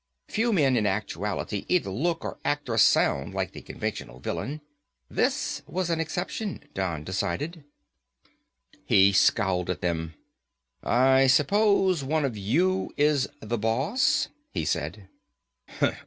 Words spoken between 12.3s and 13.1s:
you